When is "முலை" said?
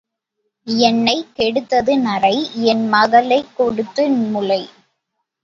4.09-4.61